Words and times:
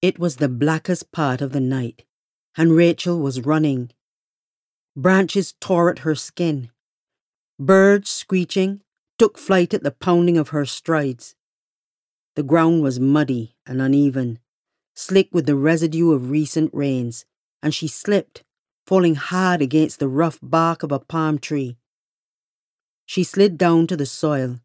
It 0.00 0.18
was 0.18 0.36
the 0.36 0.48
blackest 0.48 1.10
part 1.10 1.40
of 1.40 1.50
the 1.50 1.60
night, 1.60 2.04
and 2.56 2.76
Rachel 2.76 3.18
was 3.18 3.44
running. 3.44 3.90
Branches 4.94 5.54
tore 5.60 5.90
at 5.90 6.00
her 6.00 6.14
skin. 6.14 6.70
Birds, 7.58 8.08
screeching, 8.08 8.82
took 9.18 9.36
flight 9.36 9.74
at 9.74 9.82
the 9.82 9.90
pounding 9.90 10.38
of 10.38 10.50
her 10.50 10.64
strides. 10.64 11.34
The 12.36 12.44
ground 12.44 12.82
was 12.82 13.00
muddy 13.00 13.56
and 13.66 13.82
uneven, 13.82 14.38
slick 14.94 15.30
with 15.32 15.46
the 15.46 15.56
residue 15.56 16.12
of 16.12 16.30
recent 16.30 16.72
rains, 16.72 17.24
and 17.60 17.74
she 17.74 17.88
slipped, 17.88 18.44
falling 18.86 19.16
hard 19.16 19.60
against 19.60 19.98
the 19.98 20.06
rough 20.06 20.38
bark 20.40 20.84
of 20.84 20.92
a 20.92 21.00
palm 21.00 21.40
tree. 21.40 21.76
She 23.04 23.24
slid 23.24 23.58
down 23.58 23.88
to 23.88 23.96
the 23.96 24.06
soil, 24.06 24.60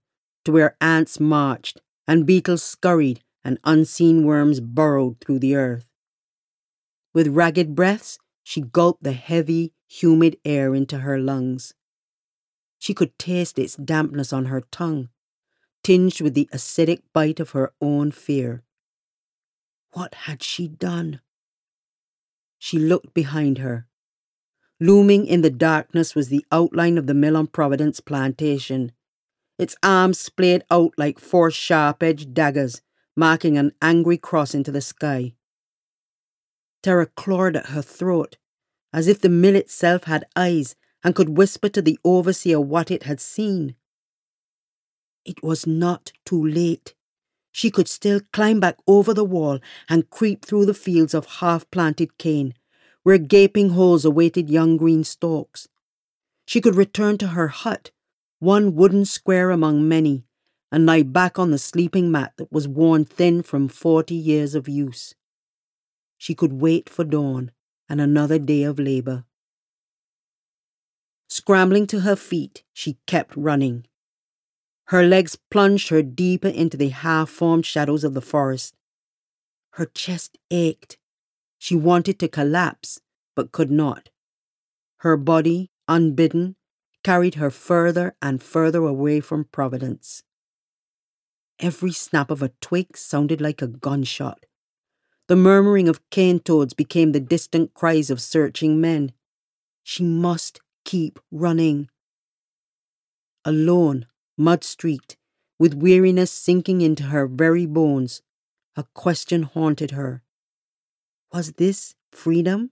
to 0.45 0.52
where 0.52 0.77
ants 0.79 1.20
marched 1.20 1.81
and 2.07 2.27
beetles 2.27 2.61
scurried 2.61 3.23
and 3.44 3.60
unseen 3.64 4.25
worms 4.25 4.60
burrowed 4.60 5.20
through 5.20 5.39
the 5.39 5.55
earth. 5.55 5.92
With 7.14 7.28
ragged 7.28 7.75
breaths, 7.75 8.19
she 8.43 8.61
gulped 8.61 9.04
the 9.04 9.14
heavy, 9.14 9.74
humid 9.88 10.38
air 10.43 10.74
into 10.74 11.00
her 11.00 11.19
lungs. 11.19 11.74
She 12.79 12.93
could 12.93 13.18
taste 13.18 13.60
its 13.60 13.75
dampness 13.75 14.33
on 14.33 14.46
her 14.46 14.61
tongue, 14.71 15.10
tinged 15.83 16.21
with 16.21 16.33
the 16.33 16.50
acidic 16.54 17.02
bite 17.14 17.39
of 17.39 17.52
her 17.52 17.74
own 17.79 18.11
fear. 18.11 18.64
What 19.91 20.16
had 20.16 20.41
she 20.41 20.68
done? 20.68 21.21
She 22.57 22.80
looked 22.80 23.14
behind 23.14 23.60
her. 23.60 23.88
Looming 24.80 25.28
in 25.28 25.41
the 25.41 25.50
darkness 25.50 26.16
was 26.16 26.30
the 26.30 26.46
outline 26.52 26.97
of 26.97 27.07
the 27.07 27.14
mill 27.14 27.38
on 27.38 27.47
Providence 27.47 28.00
plantation, 28.00 28.91
its 29.57 29.75
arms 29.83 30.19
splayed 30.19 30.64
out 30.71 30.94
like 30.97 31.19
four 31.19 31.52
sharp 31.52 32.02
edged 32.02 32.33
daggers, 32.33 32.81
marking 33.16 33.58
an 33.58 33.72
angry 33.81 34.17
cross 34.17 34.53
into 34.53 34.72
the 34.72 34.81
sky. 34.81 35.34
Terror 36.81 37.06
clawed 37.06 37.56
at 37.56 37.67
her 37.67 37.81
throat, 37.81 38.38
as 38.92 39.08
if 39.08 39.20
the 39.20 39.30
mill 39.30 39.55
itself 39.55 40.03
had 40.03 40.25
eyes 40.36 40.75
and 41.03 41.16
could 41.16 41.38
whisper 41.38 41.70
to 41.70 41.81
the 41.81 42.00
overseer 42.03 42.59
what 42.59 42.92
it 42.92 43.03
had 43.03 43.20
seen. 43.20 43.75
It 45.25 45.42
was 45.44 45.66
not 45.66 46.11
too 46.25 46.45
late. 46.45 46.94
She 47.52 47.72
could 47.72 47.88
still 47.88 48.20
climb 48.31 48.59
back 48.59 48.78
over 48.88 49.14
the 49.14 49.23
wall 49.23 49.59
and 49.88 50.09
creep 50.09 50.44
through 50.44 50.66
the 50.66 50.73
fields 50.73 51.14
of 51.14 51.25
half 51.25 51.70
planted 51.72 52.17
cane, 52.17 52.55
where 53.03 53.17
gaping 53.17 53.70
holes 53.70 54.05
awaited 54.05 54.50
young 54.50 54.75
green 54.75 55.03
stalks. 55.03 55.67
She 56.45 56.59
could 56.59 56.75
return 56.75 57.17
to 57.20 57.27
her 57.27 57.50
hut, 57.50 57.92
one 58.39 58.75
wooden 58.75 59.05
square 59.05 59.52
among 59.52 59.88
many, 59.88 60.25
and 60.73 60.88
lie 60.88 61.03
back 61.03 61.38
on 61.38 61.52
the 61.52 61.59
sleeping 61.59 62.09
mat 62.09 62.33
that 62.38 62.52
was 62.52 62.67
worn 62.67 63.05
thin 63.05 63.43
from 63.43 63.67
forty 63.67 64.16
years 64.16 64.55
of 64.55 64.67
use. 64.67 65.13
She 66.17 66.33
could 66.33 66.53
wait 66.53 66.89
for 66.89 67.03
dawn 67.03 67.52
and 67.88 68.02
another 68.02 68.39
day 68.39 68.63
of 68.63 68.80
labor. 68.80 69.25
Scrambling 71.30 71.85
to 71.88 71.99
her 71.99 72.15
feet, 72.15 72.63
she 72.73 72.97
kept 73.05 73.38
running. 73.38 73.85
Her 74.85 75.03
legs 75.03 75.38
plunged 75.52 75.89
her 75.89 76.02
deeper 76.02 76.47
into 76.47 76.75
the 76.75 76.89
half 76.89 77.30
formed 77.30 77.67
shadows 77.67 78.03
of 78.03 78.15
the 78.15 78.21
forest. 78.21 78.73
Her 79.73 79.85
chest 79.85 80.39
ached. 80.49 80.97
She 81.59 81.75
wanted 81.75 82.17
to 82.17 82.27
collapse, 82.27 82.99
but 83.35 83.52
could 83.52 83.69
not. 83.69 84.09
Her 84.97 85.17
body, 85.17 85.69
unbidden, 85.87 86.55
carried 87.03 87.35
her 87.35 87.52
further 87.52 88.15
and 88.23 88.41
further 88.41 88.83
away 88.83 89.19
from 89.19 89.45
Providence. 89.45 90.23
Every 91.64 91.94
snap 91.94 92.30
of 92.30 92.44
a 92.44 92.52
twig 92.59 92.97
sounded 92.97 93.39
like 93.39 93.61
a 93.61 93.67
gunshot. 93.67 94.45
The 95.30 95.38
murmuring 95.38 95.88
of 95.88 96.09
cane 96.09 96.42
toads 96.42 96.73
became 96.73 97.14
the 97.14 97.22
distant 97.22 97.73
cries 97.73 98.09
of 98.09 98.20
searching 98.20 98.81
men. 98.81 99.14
She 99.81 100.03
must 100.03 100.59
keep 100.83 101.22
running. 101.31 101.88
Alone, 103.45 104.08
mud 104.37 104.65
streaked, 104.65 105.15
with 105.58 105.73
weariness 105.73 106.33
sinking 106.33 106.82
into 106.82 107.04
her 107.04 107.27
very 107.27 107.66
bones, 107.66 108.21
a 108.76 108.83
question 108.93 109.43
haunted 109.43 109.92
her. 109.92 110.21
Was 111.32 111.54
this 111.54 111.95
freedom? 112.11 112.71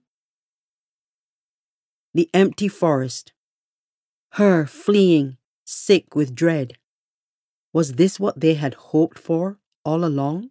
The 2.12 2.28
empty 2.34 2.68
forest. 2.68 3.32
Her 4.32 4.66
fleeing, 4.66 5.38
sick 5.64 6.14
with 6.14 6.34
dread. 6.34 6.76
Was 7.72 7.94
this 7.94 8.18
what 8.20 8.40
they 8.40 8.54
had 8.54 8.74
hoped 8.74 9.18
for 9.18 9.58
all 9.84 10.04
along? 10.04 10.50